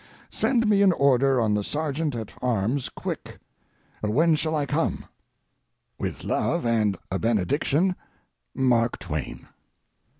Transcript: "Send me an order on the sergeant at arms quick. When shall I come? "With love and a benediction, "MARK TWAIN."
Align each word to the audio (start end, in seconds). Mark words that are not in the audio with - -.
"Send 0.31 0.67
me 0.67 0.81
an 0.81 0.93
order 0.93 1.39
on 1.39 1.53
the 1.53 1.63
sergeant 1.63 2.15
at 2.15 2.33
arms 2.41 2.89
quick. 2.89 3.37
When 4.01 4.33
shall 4.33 4.55
I 4.55 4.65
come? 4.65 5.05
"With 5.99 6.23
love 6.23 6.65
and 6.65 6.97
a 7.11 7.19
benediction, 7.19 7.95
"MARK 8.55 8.97
TWAIN." 8.97 9.45